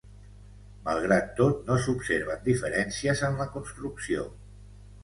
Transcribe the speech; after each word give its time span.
Malgrat 0.87 1.29
tot 1.41 1.69
no 1.69 1.77
s'observen 1.85 2.43
diferències 2.49 3.23
en 3.31 3.39
la 3.45 3.49
construcció. 3.59 4.29